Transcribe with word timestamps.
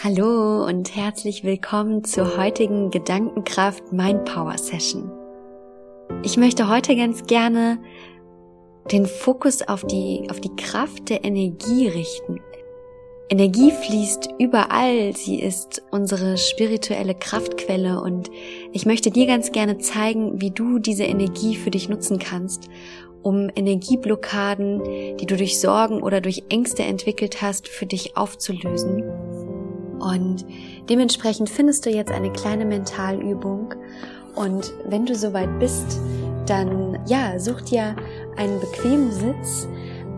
Hallo 0.00 0.64
und 0.64 0.94
herzlich 0.94 1.42
willkommen 1.42 2.04
zur 2.04 2.36
heutigen 2.36 2.92
Gedankenkraft 2.92 3.92
Mind 3.92 4.26
Power 4.26 4.56
Session. 4.56 5.10
Ich 6.22 6.36
möchte 6.36 6.68
heute 6.68 6.94
ganz 6.94 7.26
gerne 7.26 7.80
den 8.92 9.06
Fokus 9.06 9.60
auf 9.62 9.84
die, 9.84 10.28
auf 10.30 10.40
die 10.40 10.54
Kraft 10.54 11.08
der 11.08 11.24
Energie 11.24 11.88
richten. 11.88 12.38
Energie 13.28 13.72
fließt 13.72 14.28
überall, 14.38 15.16
sie 15.16 15.40
ist 15.40 15.82
unsere 15.90 16.38
spirituelle 16.38 17.16
Kraftquelle 17.16 18.00
und 18.00 18.30
ich 18.72 18.86
möchte 18.86 19.10
dir 19.10 19.26
ganz 19.26 19.50
gerne 19.50 19.78
zeigen, 19.78 20.40
wie 20.40 20.52
du 20.52 20.78
diese 20.78 21.04
Energie 21.04 21.56
für 21.56 21.72
dich 21.72 21.88
nutzen 21.88 22.20
kannst, 22.20 22.68
um 23.22 23.50
Energieblockaden, 23.52 25.16
die 25.16 25.26
du 25.26 25.36
durch 25.36 25.58
Sorgen 25.58 26.04
oder 26.04 26.20
durch 26.20 26.44
Ängste 26.50 26.84
entwickelt 26.84 27.42
hast, 27.42 27.66
für 27.66 27.86
dich 27.86 28.16
aufzulösen 28.16 29.02
und 30.00 30.44
dementsprechend 30.88 31.50
findest 31.50 31.86
du 31.86 31.90
jetzt 31.90 32.12
eine 32.12 32.32
kleine 32.32 32.64
Mentalübung. 32.64 33.74
Und 34.34 34.72
wenn 34.86 35.06
du 35.06 35.14
soweit 35.14 35.58
bist, 35.58 36.00
dann 36.46 36.98
ja, 37.06 37.38
such 37.38 37.62
dir 37.62 37.96
einen 38.36 38.60
bequemen 38.60 39.10
Sitz 39.10 39.68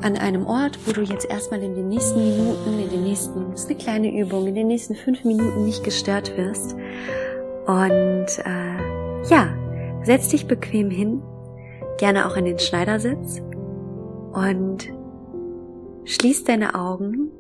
an 0.03 0.17
einem 0.17 0.47
Ort, 0.47 0.79
wo 0.87 0.93
du 0.93 1.03
jetzt 1.03 1.29
erstmal 1.29 1.63
in 1.63 1.75
den 1.75 1.89
nächsten 1.89 2.19
Minuten, 2.19 2.79
in 2.79 2.91
den 2.91 3.05
nächsten, 3.05 3.51
das 3.51 3.63
ist 3.63 3.71
eine 3.71 3.79
kleine 3.79 4.19
Übung, 4.19 4.47
in 4.47 4.55
den 4.55 4.67
nächsten 4.67 4.95
fünf 4.95 5.25
Minuten 5.25 5.65
nicht 5.65 5.85
gestört 5.85 6.37
wirst. 6.37 6.75
Und 7.67 8.27
äh, 8.45 9.29
ja, 9.29 9.49
setz 10.03 10.29
dich 10.29 10.47
bequem 10.47 10.91
hin, 10.91 11.23
gerne 11.99 12.27
auch 12.27 12.37
in 12.37 12.47
den 12.47 12.59
Schneidersitz 12.59 13.43
und 14.33 14.91
schließ 16.05 16.45
deine 16.45 16.75
Augen 16.75 17.31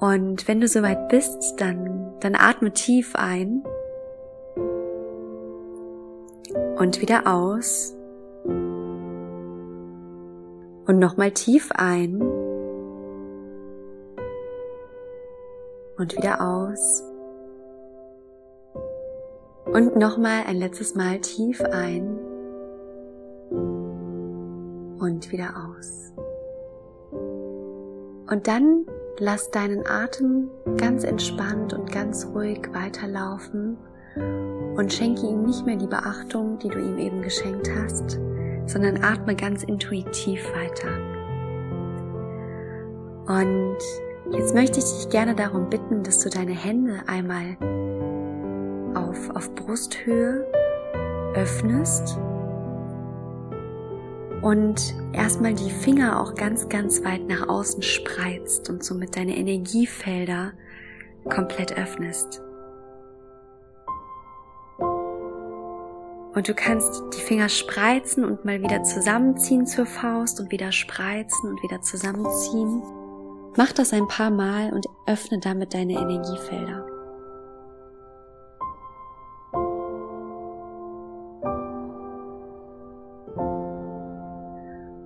und 0.00 0.48
wenn 0.48 0.60
du 0.60 0.66
soweit 0.66 1.10
bist, 1.10 1.60
dann, 1.60 2.14
dann 2.20 2.34
atme 2.34 2.72
tief 2.72 3.14
ein 3.14 3.62
und 6.78 7.02
wieder 7.02 7.26
aus. 7.26 7.94
Und 10.86 10.98
nochmal 10.98 11.32
tief 11.32 11.70
ein 11.72 12.22
und 15.98 16.16
wieder 16.16 16.40
aus. 16.40 17.04
Und 19.66 19.96
nochmal 19.96 20.44
ein 20.46 20.56
letztes 20.56 20.94
Mal 20.94 21.20
tief 21.20 21.60
ein 21.60 22.18
und 24.98 25.30
wieder 25.30 25.50
aus. 25.68 26.12
Und 28.30 28.48
dann 28.48 28.86
Lass 29.22 29.50
deinen 29.50 29.86
Atem 29.86 30.48
ganz 30.78 31.04
entspannt 31.04 31.74
und 31.74 31.92
ganz 31.92 32.26
ruhig 32.34 32.72
weiterlaufen 32.72 33.76
und 34.16 34.90
schenke 34.90 35.26
ihm 35.26 35.42
nicht 35.42 35.66
mehr 35.66 35.76
die 35.76 35.86
Beachtung, 35.86 36.58
die 36.58 36.70
du 36.70 36.78
ihm 36.78 36.96
eben 36.96 37.20
geschenkt 37.20 37.68
hast, 37.76 38.18
sondern 38.64 39.04
atme 39.04 39.36
ganz 39.36 39.62
intuitiv 39.62 40.42
weiter. 40.54 40.88
Und 43.26 43.76
jetzt 44.32 44.54
möchte 44.54 44.78
ich 44.78 44.86
dich 44.86 45.10
gerne 45.10 45.34
darum 45.34 45.68
bitten, 45.68 46.02
dass 46.02 46.20
du 46.20 46.30
deine 46.30 46.52
Hände 46.52 47.02
einmal 47.06 47.58
auf, 48.94 49.36
auf 49.36 49.54
Brusthöhe 49.54 50.46
öffnest 51.34 52.18
und 54.42 54.94
erstmal 55.12 55.54
die 55.54 55.70
Finger 55.70 56.20
auch 56.20 56.34
ganz, 56.34 56.68
ganz 56.68 57.04
weit 57.04 57.26
nach 57.26 57.48
außen 57.48 57.82
spreizt 57.82 58.70
und 58.70 58.84
somit 58.84 59.16
deine 59.16 59.36
Energiefelder 59.36 60.52
komplett 61.28 61.76
öffnest. 61.76 62.42
Und 66.34 66.48
du 66.48 66.54
kannst 66.54 67.02
die 67.14 67.20
Finger 67.20 67.48
spreizen 67.48 68.24
und 68.24 68.44
mal 68.44 68.62
wieder 68.62 68.84
zusammenziehen 68.84 69.66
zur 69.66 69.84
Faust 69.84 70.40
und 70.40 70.52
wieder 70.52 70.70
spreizen 70.70 71.50
und 71.50 71.62
wieder 71.62 71.82
zusammenziehen. 71.82 72.82
Mach 73.56 73.72
das 73.72 73.92
ein 73.92 74.06
paar 74.06 74.30
Mal 74.30 74.72
und 74.72 74.86
öffne 75.06 75.40
damit 75.40 75.74
deine 75.74 75.94
Energiefelder. 75.94 76.89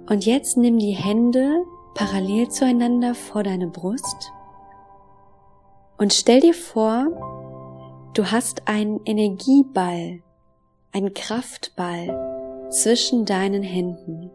Und 0.07 0.27
jetzt 0.27 0.57
nimm 0.57 0.79
die 0.79 0.93
Hände 0.93 1.65
parallel 1.95 2.49
zueinander 2.49 3.15
vor 3.15 3.43
deine 3.43 3.69
Brust 3.69 4.33
und 5.97 6.13
stell 6.13 6.41
dir 6.41 6.55
vor, 6.55 7.07
du 8.15 8.31
hast 8.31 8.67
einen 8.67 9.01
Energieball, 9.05 10.21
einen 10.93 11.15
Kraftball 11.15 12.69
zwischen 12.71 13.25
deinen 13.25 13.63
Händen. 13.63 14.31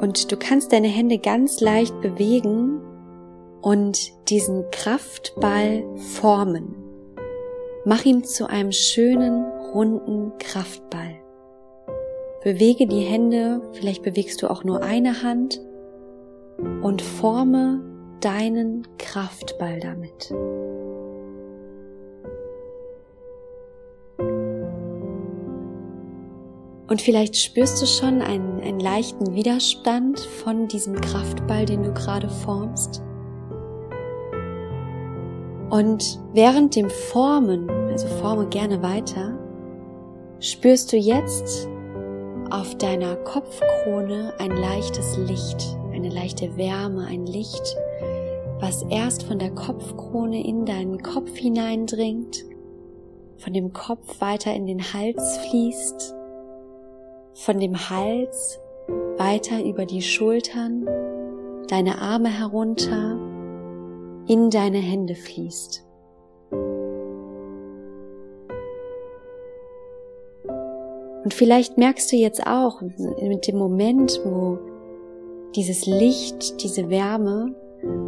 Und 0.00 0.30
du 0.30 0.36
kannst 0.36 0.72
deine 0.72 0.88
Hände 0.88 1.18
ganz 1.18 1.60
leicht 1.60 1.98
bewegen 2.02 2.80
und 3.62 4.12
diesen 4.28 4.70
Kraftball 4.70 5.82
formen. 5.96 6.74
Mach 7.84 8.04
ihn 8.04 8.22
zu 8.22 8.48
einem 8.48 8.70
schönen, 8.70 9.44
runden 9.72 10.36
Kraftball. 10.38 11.16
Bewege 12.42 12.86
die 12.86 13.00
Hände, 13.00 13.60
vielleicht 13.72 14.02
bewegst 14.04 14.42
du 14.42 14.48
auch 14.48 14.62
nur 14.62 14.82
eine 14.82 15.24
Hand 15.24 15.60
und 16.82 17.02
forme 17.02 17.82
deinen 18.20 18.86
Kraftball 18.96 19.80
damit. 19.80 20.30
Und 26.88 27.02
vielleicht 27.02 27.36
spürst 27.36 27.82
du 27.82 27.86
schon 27.86 28.22
einen, 28.22 28.60
einen 28.60 28.80
leichten 28.80 29.34
Widerstand 29.34 30.20
von 30.20 30.68
diesem 30.68 30.98
Kraftball, 31.00 31.66
den 31.66 31.82
du 31.82 31.92
gerade 31.92 32.28
formst. 32.28 33.02
Und 35.70 36.18
während 36.32 36.76
dem 36.76 36.88
Formen, 36.88 37.68
also 37.90 38.06
forme 38.06 38.46
gerne 38.46 38.80
weiter, 38.82 39.38
spürst 40.40 40.92
du 40.92 40.96
jetzt 40.96 41.68
auf 42.50 42.76
deiner 42.78 43.16
Kopfkrone 43.16 44.32
ein 44.38 44.50
leichtes 44.50 45.16
Licht, 45.18 45.76
eine 45.92 46.08
leichte 46.08 46.56
Wärme, 46.56 47.06
ein 47.06 47.26
Licht, 47.26 47.76
was 48.60 48.82
erst 48.84 49.24
von 49.24 49.38
der 49.38 49.50
Kopfkrone 49.50 50.44
in 50.46 50.64
deinen 50.64 51.02
Kopf 51.02 51.36
hineindringt, 51.36 52.44
von 53.36 53.52
dem 53.52 53.72
Kopf 53.72 54.20
weiter 54.20 54.54
in 54.54 54.66
den 54.66 54.80
Hals 54.80 55.38
fließt, 55.38 56.14
von 57.34 57.60
dem 57.60 57.90
Hals 57.90 58.58
weiter 59.18 59.62
über 59.62 59.84
die 59.84 60.02
Schultern, 60.02 60.86
deine 61.68 61.98
Arme 62.00 62.30
herunter, 62.30 63.18
in 64.26 64.50
deine 64.50 64.78
Hände 64.78 65.14
fließt. 65.14 65.87
Und 71.28 71.34
vielleicht 71.34 71.76
merkst 71.76 72.10
du 72.10 72.16
jetzt 72.16 72.46
auch 72.46 72.80
mit 72.80 73.46
dem 73.46 73.58
Moment, 73.58 74.18
wo 74.24 74.58
dieses 75.54 75.84
Licht, 75.84 76.62
diese 76.62 76.88
Wärme 76.88 77.54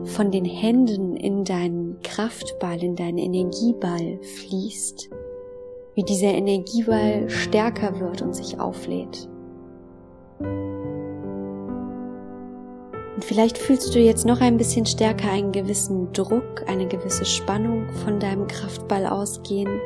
von 0.04 0.30
den 0.30 0.46
Händen 0.46 1.16
in 1.16 1.44
deinen 1.44 2.00
Kraftball, 2.02 2.82
in 2.82 2.96
deinen 2.96 3.18
Energieball 3.18 4.18
fließt, 4.22 5.10
wie 5.96 6.02
dieser 6.02 6.28
Energieball 6.28 7.28
stärker 7.28 8.00
wird 8.00 8.22
und 8.22 8.34
sich 8.34 8.58
auflädt. 8.58 9.28
Und 13.16 13.22
vielleicht 13.22 13.58
fühlst 13.58 13.94
du 13.94 13.98
jetzt 13.98 14.24
noch 14.24 14.40
ein 14.40 14.56
bisschen 14.56 14.86
stärker 14.86 15.30
einen 15.30 15.52
gewissen 15.52 16.10
Druck, 16.14 16.64
eine 16.66 16.88
gewisse 16.88 17.26
Spannung 17.26 17.86
von 18.02 18.18
deinem 18.18 18.46
Kraftball 18.46 19.04
ausgehen. 19.04 19.78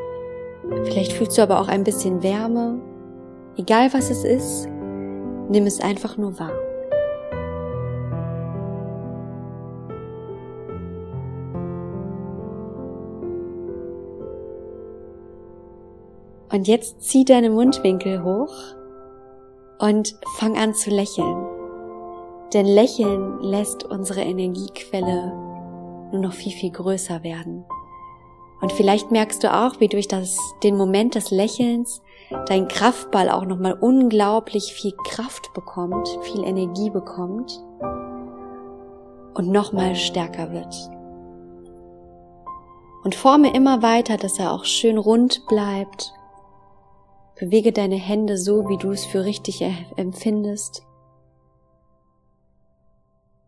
Vielleicht 0.85 1.15
fühlst 1.15 1.37
du 1.37 1.43
aber 1.43 1.61
auch 1.61 1.67
ein 1.67 1.83
bisschen 1.83 2.23
Wärme 2.23 2.94
Egal 3.57 3.93
was 3.95 4.11
es 4.11 4.25
ist, 4.25 4.69
nimm 5.49 5.67
es 5.67 5.81
einfach 5.81 6.17
nur 6.17 6.39
wahr. 6.39 6.53
Und 16.51 16.69
jetzt 16.69 17.03
zieh 17.03 17.25
deine 17.25 17.51
Mundwinkel 17.51 18.23
hoch 18.23 18.55
und 19.81 20.17
fang 20.37 20.57
an 20.57 20.75
zu 20.75 20.91
lächeln. 20.91 21.47
Denn 22.53 22.67
Lächeln 22.67 23.41
lässt 23.41 23.83
unsere 23.83 24.21
Energiequelle 24.21 25.33
nur 26.13 26.23
noch 26.23 26.33
viel, 26.33 26.53
viel 26.53 26.71
größer 26.71 27.25
werden. 27.25 27.65
Und 28.61 28.73
vielleicht 28.73 29.11
merkst 29.11 29.43
du 29.43 29.53
auch, 29.53 29.81
wie 29.81 29.89
durch 29.89 30.07
das, 30.07 30.39
den 30.63 30.77
Moment 30.77 31.17
des 31.17 31.33
Lächelns 31.33 32.01
dein 32.47 32.69
Kraftball 32.69 33.31
auch 33.31 33.45
nochmal 33.45 33.75
unglaublich 33.75 34.73
viel 34.73 34.93
Kraft 35.05 35.53
bekommt, 35.55 36.09
viel 36.23 36.45
Energie 36.45 36.91
bekommt. 36.91 37.61
und 39.35 39.51
nochmal 39.51 39.97
stärker 39.97 40.53
wird. 40.53 40.75
Und 43.03 43.15
forme 43.15 43.53
immer 43.53 43.83
weiter, 43.83 44.17
dass 44.17 44.39
er 44.39 44.53
auch 44.53 44.65
schön 44.65 44.97
rund 44.97 45.47
bleibt. 45.49 46.15
Bewege 47.39 47.73
deine 47.73 47.97
Hände 47.97 48.39
so, 48.39 48.69
wie 48.69 48.79
du 48.79 48.93
es 48.93 49.05
für 49.05 49.25
richtig 49.25 49.63
empfindest. 49.97 50.85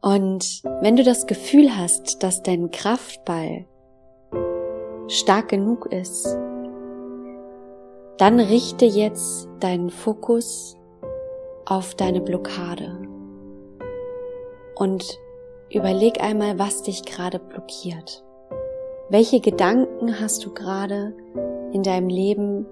Und 0.03 0.63
wenn 0.83 0.97
du 0.97 1.05
das 1.05 1.27
Gefühl 1.27 1.77
hast, 1.77 2.23
dass 2.23 2.43
dein 2.43 2.71
Kraftball 2.71 3.67
stark 5.09 5.49
genug 5.49 5.87
ist, 5.87 6.37
dann 8.19 8.41
richte 8.41 8.87
jetzt 8.87 9.49
deinen 9.61 9.91
Fokus 9.91 10.77
auf 11.67 11.95
deine 11.95 12.21
Blockade 12.21 12.97
und 14.77 15.19
überleg 15.71 16.23
einmal, 16.23 16.59
was 16.59 16.83
dich 16.83 17.05
gerade 17.05 17.39
blockiert. 17.39 18.25
Welche 19.11 19.41
Gedanken 19.41 20.21
hast 20.21 20.45
du 20.45 20.55
gerade 20.55 21.15
in 21.73 21.83
deinem 21.83 22.09
Leben, 22.09 22.67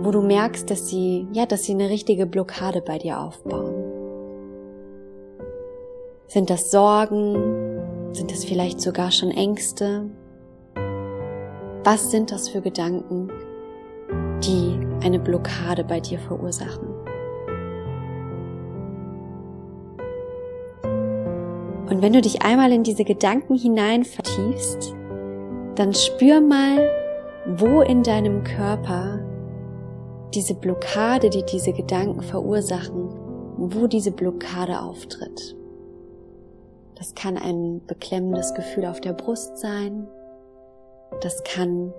wo 0.00 0.10
du 0.10 0.20
merkst, 0.20 0.70
dass 0.70 0.88
sie, 0.88 1.26
ja, 1.32 1.46
dass 1.46 1.64
sie 1.64 1.72
eine 1.72 1.88
richtige 1.88 2.26
Blockade 2.26 2.82
bei 2.82 2.98
dir 2.98 3.20
aufbauen? 3.20 3.74
Sind 6.26 6.50
das 6.50 6.70
Sorgen? 6.70 8.12
Sind 8.12 8.30
das 8.30 8.44
vielleicht 8.44 8.80
sogar 8.80 9.10
schon 9.10 9.30
Ängste? 9.30 10.10
Was 11.84 12.10
sind 12.10 12.32
das 12.32 12.48
für 12.48 12.60
Gedanken, 12.60 13.30
die 14.44 14.78
eine 15.02 15.18
Blockade 15.18 15.84
bei 15.84 16.00
dir 16.00 16.18
verursachen? 16.18 16.88
Und 21.90 22.02
wenn 22.02 22.12
du 22.12 22.20
dich 22.20 22.42
einmal 22.42 22.72
in 22.72 22.82
diese 22.82 23.04
Gedanken 23.04 23.54
hinein 23.54 24.04
vertiefst, 24.04 24.94
dann 25.74 25.94
spür 25.94 26.40
mal, 26.40 26.90
wo 27.46 27.80
in 27.80 28.02
deinem 28.02 28.44
Körper 28.44 29.20
diese 30.34 30.54
Blockade, 30.54 31.30
die 31.30 31.44
diese 31.44 31.72
Gedanken 31.72 32.20
verursachen, 32.20 33.08
wo 33.56 33.86
diese 33.86 34.10
Blockade 34.10 34.80
auftritt. 34.80 35.56
Das 36.94 37.14
kann 37.14 37.38
ein 37.38 37.80
beklemmendes 37.86 38.54
Gefühl 38.54 38.84
auf 38.84 39.00
der 39.00 39.12
Brust 39.12 39.58
sein. 39.58 40.06
Das 41.22 41.42
kann 41.44 41.92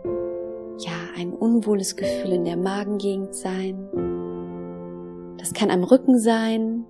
ein 1.15 1.33
unwohles 1.33 1.95
Gefühl 1.95 2.33
in 2.33 2.45
der 2.45 2.57
Magengegend 2.57 3.35
sein. 3.35 3.77
Das 5.37 5.53
kann 5.53 5.71
am 5.71 5.83
Rücken 5.83 6.19
sein. 6.19 6.85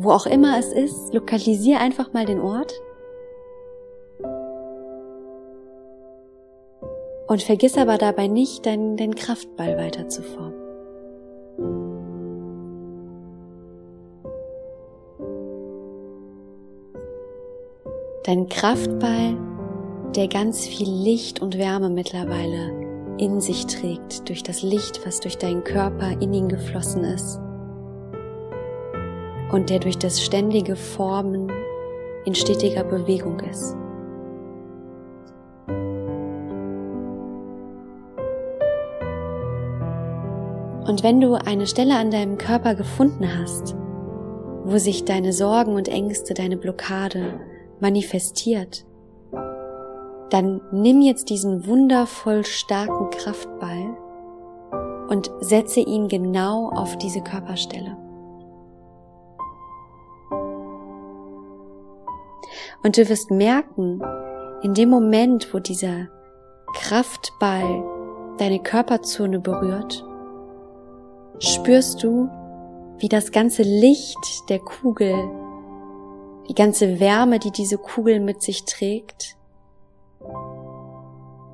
Wo 0.00 0.12
auch 0.12 0.26
immer 0.26 0.58
es 0.58 0.72
ist, 0.72 1.12
lokalisier 1.12 1.80
einfach 1.80 2.12
mal 2.12 2.24
den 2.24 2.40
Ort 2.40 2.72
Und 7.28 7.42
vergiss 7.42 7.76
aber 7.76 7.98
dabei 7.98 8.26
nicht, 8.26 8.64
deinen, 8.64 8.96
deinen 8.96 9.14
Kraftball 9.14 9.76
weiter 9.76 10.08
zu 10.08 10.22
formen. 10.22 10.54
Dein 18.24 18.48
Kraftball, 18.48 19.36
der 20.16 20.28
ganz 20.28 20.66
viel 20.66 20.88
Licht 20.88 21.42
und 21.42 21.58
Wärme 21.58 21.90
mittlerweile 21.90 22.87
in 23.18 23.40
sich 23.40 23.66
trägt, 23.66 24.28
durch 24.28 24.42
das 24.42 24.62
Licht, 24.62 25.04
was 25.06 25.20
durch 25.20 25.38
deinen 25.38 25.64
Körper 25.64 26.12
in 26.20 26.32
ihn 26.32 26.48
geflossen 26.48 27.04
ist. 27.04 27.40
Und 29.52 29.70
der 29.70 29.78
durch 29.80 29.98
das 29.98 30.22
ständige 30.22 30.76
Formen 30.76 31.50
in 32.24 32.34
stetiger 32.34 32.84
Bewegung 32.84 33.40
ist. 33.40 33.76
Und 40.88 41.02
wenn 41.02 41.20
du 41.20 41.34
eine 41.34 41.66
Stelle 41.66 41.96
an 41.96 42.10
deinem 42.10 42.38
Körper 42.38 42.74
gefunden 42.74 43.28
hast, 43.38 43.76
wo 44.64 44.78
sich 44.78 45.04
deine 45.04 45.32
Sorgen 45.32 45.74
und 45.74 45.88
Ängste, 45.88 46.34
deine 46.34 46.56
Blockade 46.56 47.40
manifestiert, 47.80 48.84
dann 50.30 50.60
nimm 50.72 51.00
jetzt 51.00 51.30
diesen 51.30 51.66
wundervoll 51.66 52.44
starken 52.44 53.10
Kraftball 53.10 53.96
und 55.08 55.30
setze 55.40 55.80
ihn 55.80 56.08
genau 56.08 56.68
auf 56.70 56.98
diese 56.98 57.22
Körperstelle. 57.22 57.96
Und 62.82 62.96
du 62.96 63.08
wirst 63.08 63.30
merken, 63.30 64.02
in 64.62 64.74
dem 64.74 64.90
Moment, 64.90 65.52
wo 65.52 65.58
dieser 65.58 66.08
Kraftball 66.74 67.82
deine 68.38 68.60
Körperzone 68.60 69.40
berührt, 69.40 70.04
spürst 71.40 72.02
du, 72.02 72.28
wie 72.98 73.08
das 73.08 73.32
ganze 73.32 73.62
Licht 73.62 74.48
der 74.48 74.58
Kugel, 74.58 75.14
die 76.48 76.54
ganze 76.54 77.00
Wärme, 77.00 77.38
die 77.38 77.50
diese 77.50 77.78
Kugel 77.78 78.20
mit 78.20 78.42
sich 78.42 78.64
trägt, 78.64 79.37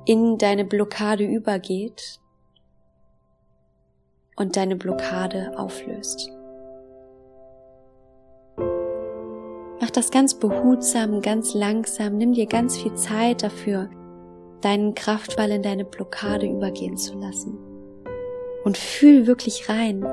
in 0.05 0.37
deine 0.37 0.65
Blockade 0.65 1.23
übergeht 1.23 2.19
und 4.35 4.55
deine 4.55 4.75
Blockade 4.75 5.53
auflöst. 5.57 6.31
Mach 9.81 9.89
das 9.89 10.11
ganz 10.11 10.35
behutsam, 10.35 11.21
ganz 11.21 11.53
langsam, 11.53 12.17
nimm 12.17 12.33
dir 12.33 12.45
ganz 12.45 12.77
viel 12.77 12.93
Zeit 12.93 13.43
dafür, 13.43 13.89
deinen 14.61 14.95
Kraftball 14.95 15.51
in 15.51 15.63
deine 15.63 15.85
Blockade 15.85 16.47
übergehen 16.47 16.97
zu 16.97 17.17
lassen 17.17 17.57
und 18.63 18.77
fühl 18.77 19.27
wirklich 19.27 19.69
rein, 19.69 20.03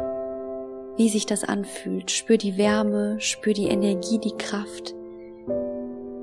wie 0.97 1.09
sich 1.09 1.27
das 1.27 1.45
anfühlt. 1.45 2.11
Spür 2.11 2.37
die 2.37 2.57
Wärme, 2.59 3.21
spür 3.21 3.55
die 3.55 3.69
Energie, 3.69 4.19
die 4.19 4.37
Kraft, 4.37 4.95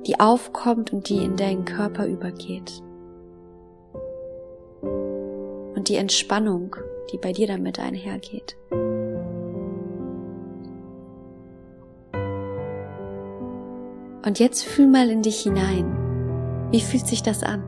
die 0.06 0.20
aufkommt 0.20 0.94
und 0.94 1.10
die 1.10 1.24
in 1.24 1.36
deinen 1.36 1.66
Körper 1.66 2.06
übergeht. 2.06 2.84
Die 5.90 5.96
Entspannung, 5.96 6.76
die 7.12 7.18
bei 7.18 7.32
dir 7.32 7.48
damit 7.48 7.80
einhergeht. 7.80 8.56
Und 14.24 14.38
jetzt 14.38 14.64
fühl 14.64 14.88
mal 14.88 15.10
in 15.10 15.24
dich 15.24 15.42
hinein. 15.42 16.68
Wie 16.72 16.82
fühlt 16.82 17.08
sich 17.08 17.24
das 17.24 17.42
an? 17.42 17.64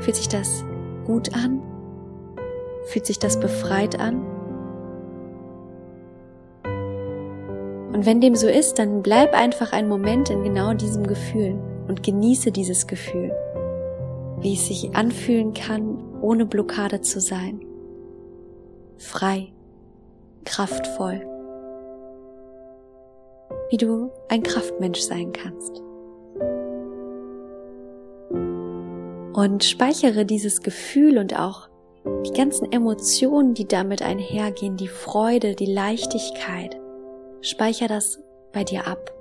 Fühlt 0.00 0.16
sich 0.16 0.28
das 0.28 0.64
gut 1.04 1.32
an? 1.34 1.62
Fühlt 2.86 3.06
sich 3.06 3.20
das 3.20 3.38
befreit 3.38 4.00
an? 4.00 4.24
Und 7.92 8.06
wenn 8.06 8.20
dem 8.20 8.34
so 8.34 8.48
ist, 8.48 8.78
dann 8.78 9.02
bleib 9.02 9.34
einfach 9.34 9.72
einen 9.72 9.88
Moment 9.88 10.30
in 10.30 10.42
genau 10.42 10.74
diesem 10.74 11.06
Gefühl 11.06 11.56
und 11.86 12.02
genieße 12.02 12.50
dieses 12.50 12.86
Gefühl, 12.86 13.30
wie 14.40 14.54
es 14.54 14.66
sich 14.66 14.96
anfühlen 14.96 15.54
kann, 15.54 16.09
ohne 16.20 16.46
Blockade 16.46 17.00
zu 17.00 17.20
sein. 17.20 17.60
Frei, 18.98 19.52
kraftvoll, 20.44 21.26
wie 23.70 23.76
du 23.76 24.10
ein 24.28 24.42
Kraftmensch 24.42 25.00
sein 25.00 25.32
kannst. 25.32 25.82
Und 29.32 29.64
speichere 29.64 30.26
dieses 30.26 30.60
Gefühl 30.60 31.18
und 31.18 31.38
auch 31.38 31.68
die 32.26 32.32
ganzen 32.32 32.70
Emotionen, 32.72 33.54
die 33.54 33.66
damit 33.66 34.02
einhergehen, 34.02 34.76
die 34.76 34.88
Freude, 34.88 35.54
die 35.54 35.72
Leichtigkeit, 35.72 36.78
speicher 37.40 37.88
das 37.88 38.20
bei 38.52 38.64
dir 38.64 38.86
ab, 38.86 39.12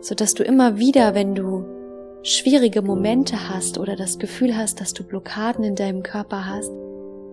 so 0.00 0.14
dass 0.14 0.34
du 0.34 0.42
immer 0.42 0.78
wieder, 0.78 1.14
wenn 1.14 1.34
du 1.34 1.64
schwierige 2.22 2.82
Momente 2.82 3.48
hast 3.48 3.78
oder 3.78 3.96
das 3.96 4.18
Gefühl 4.18 4.56
hast, 4.56 4.80
dass 4.80 4.94
du 4.94 5.02
Blockaden 5.02 5.64
in 5.64 5.74
deinem 5.74 6.02
Körper 6.02 6.46
hast, 6.46 6.72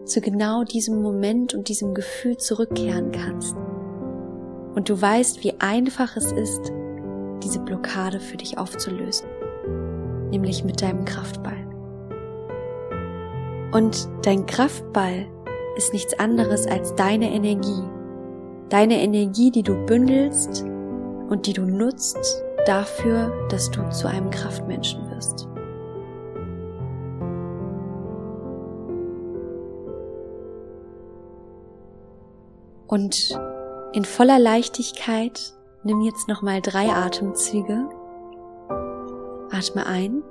zu 0.06 0.22
genau 0.22 0.64
diesem 0.64 1.02
Moment 1.02 1.54
und 1.54 1.70
diesem 1.70 1.94
Gefühl 1.94 2.38
zurückkehren 2.38 3.12
kannst. 3.12 3.56
Und 4.74 4.90
du 4.90 5.00
weißt, 5.00 5.44
wie 5.44 5.54
einfach 5.60 6.16
es 6.18 6.32
ist, 6.32 6.72
diese 7.44 7.60
Blockade 7.60 8.20
für 8.20 8.38
dich 8.38 8.58
aufzulösen, 8.58 9.28
nämlich 10.32 10.64
mit 10.64 10.82
deinem 10.82 11.06
Kraftball. 11.06 11.68
Und 13.72 14.10
dein 14.24 14.48
Kraftball 14.48 15.28
ist 15.78 15.94
nichts 15.94 16.18
anderes 16.18 16.66
als 16.66 16.96
deine 16.96 17.32
Energie. 17.32 17.84
Deine 18.70 19.02
Energie, 19.02 19.52
die 19.52 19.64
du 19.64 19.86
bündelst 19.86 20.66
und 21.30 21.46
die 21.46 21.54
du 21.54 21.66
nutzt 21.66 22.44
dafür, 22.70 23.48
dass 23.50 23.72
du 23.72 23.90
zu 23.90 24.08
einem 24.08 24.30
Kraftmenschen 24.30 25.10
wirst. 25.10 25.48
Und 32.86 33.40
in 33.94 34.06
voller 34.06 34.38
Leichtigkeit 34.38 35.54
nimm 35.84 36.02
jetzt 36.02 36.28
nochmal 36.28 36.62
drei 36.62 36.90
Atemzüge 36.90 37.90
Atme 39.52 39.86
ein 39.88 40.22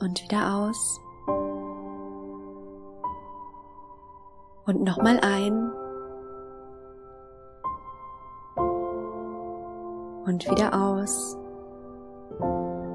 und 0.00 0.22
wieder 0.22 0.56
aus. 0.56 1.00
Und 4.66 4.82
nochmal 4.82 5.20
ein 5.20 5.72
und 10.28 10.48
wieder 10.50 10.74
aus. 10.74 11.36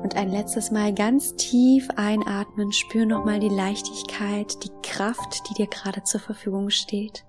Und 0.03 0.15
ein 0.15 0.29
letztes 0.29 0.71
Mal 0.71 0.93
ganz 0.93 1.35
tief 1.35 1.89
einatmen. 1.95 2.71
Spür 2.71 3.05
nochmal 3.05 3.39
die 3.39 3.49
Leichtigkeit, 3.49 4.63
die 4.63 4.71
Kraft, 4.83 5.49
die 5.49 5.55
dir 5.55 5.67
gerade 5.67 6.03
zur 6.03 6.19
Verfügung 6.19 6.69
steht. 6.69 7.25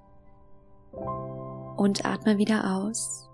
Und 1.77 2.05
atme 2.05 2.39
wieder 2.39 2.77
aus. 2.77 3.29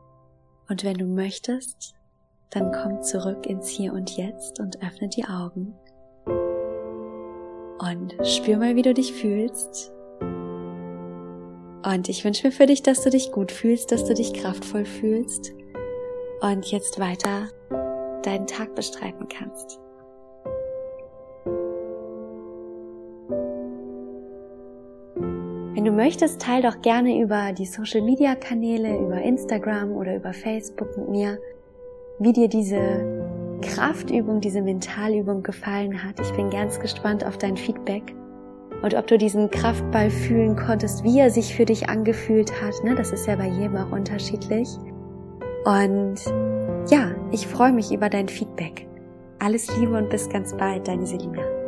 Und 0.68 0.84
wenn 0.84 0.96
du 0.96 1.04
möchtest, 1.04 1.94
dann 2.50 2.72
komm 2.72 3.02
zurück 3.02 3.46
ins 3.46 3.68
Hier 3.68 3.92
und 3.92 4.16
Jetzt 4.16 4.60
und 4.60 4.82
öffne 4.82 5.08
die 5.08 5.24
Augen. 5.24 5.74
Und 7.78 8.14
spür 8.26 8.58
mal, 8.58 8.76
wie 8.76 8.82
du 8.82 8.94
dich 8.94 9.12
fühlst. 9.12 9.90
Und 11.82 12.08
ich 12.08 12.24
wünsche 12.24 12.46
mir 12.46 12.52
für 12.52 12.66
dich, 12.66 12.82
dass 12.82 13.02
du 13.02 13.10
dich 13.10 13.32
gut 13.32 13.50
fühlst, 13.50 13.90
dass 13.90 14.04
du 14.04 14.14
dich 14.14 14.34
kraftvoll 14.34 14.84
fühlst 14.84 15.52
und 16.40 16.66
jetzt 16.66 16.98
weiter 16.98 17.48
deinen 18.22 18.46
Tag 18.46 18.74
bestreiten 18.74 19.28
kannst. 19.28 19.80
Wenn 25.74 25.84
du 25.84 25.92
möchtest, 25.92 26.42
teil 26.42 26.62
doch 26.62 26.82
gerne 26.82 27.20
über 27.20 27.52
die 27.52 27.64
Social 27.64 28.02
Media 28.02 28.34
Kanäle, 28.34 28.98
über 28.98 29.22
Instagram 29.22 29.92
oder 29.92 30.16
über 30.16 30.32
Facebook 30.32 30.96
mit 30.98 31.08
mir, 31.08 31.38
wie 32.18 32.32
dir 32.32 32.48
diese 32.48 33.58
Kraftübung, 33.62 34.40
diese 34.40 34.60
Mentalübung 34.60 35.42
gefallen 35.42 36.02
hat. 36.04 36.20
Ich 36.20 36.32
bin 36.32 36.50
ganz 36.50 36.78
gespannt 36.80 37.24
auf 37.24 37.38
dein 37.38 37.56
Feedback 37.56 38.14
und 38.82 38.94
ob 38.94 39.06
du 39.06 39.16
diesen 39.16 39.50
Kraftball 39.50 40.10
fühlen 40.10 40.56
konntest, 40.56 41.04
wie 41.04 41.18
er 41.18 41.30
sich 41.30 41.54
für 41.54 41.64
dich 41.64 41.88
angefühlt 41.88 42.52
hat. 42.60 42.74
Ne? 42.84 42.94
Das 42.94 43.12
ist 43.12 43.26
ja 43.26 43.36
bei 43.36 43.48
jedem 43.48 43.76
auch 43.76 43.92
unterschiedlich. 43.92 44.68
Und 45.64 46.20
ja, 46.90 47.10
ich 47.30 47.46
freue 47.46 47.72
mich 47.72 47.92
über 47.92 48.08
dein 48.08 48.28
Feedback. 48.28 48.86
Alles 49.38 49.74
Liebe 49.78 49.96
und 49.96 50.10
bis 50.10 50.28
ganz 50.28 50.56
bald, 50.56 50.88
deine 50.88 51.06
Selina. 51.06 51.59